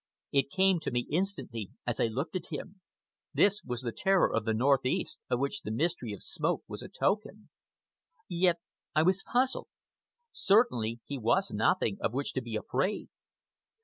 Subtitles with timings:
[0.31, 2.81] It came to me instantly, as I looked at him.
[3.35, 6.89] This was the terror of the northeast, of which the mystery of smoke was a
[6.89, 7.49] token.
[8.27, 8.57] Yet
[8.95, 9.67] I was puzzled.
[10.31, 13.09] Certainly he was nothing of which to be afraid.